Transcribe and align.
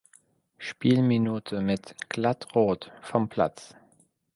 Spielminute 0.57 1.61
mit 1.61 1.93
„glatt 2.09 2.55
rot“ 2.55 2.91
vom 3.03 3.29
Platz. 3.29 3.75